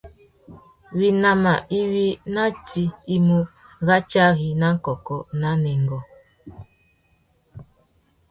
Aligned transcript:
Winama 0.97 1.53
iwí 1.79 2.05
ná 2.33 2.43
tsi 2.65 2.83
i 3.15 3.17
mú 3.25 3.39
ratiari 3.87 4.47
na 4.61 4.69
kôkô 4.83 5.17
na 5.41 5.49
nêngô. 5.63 5.99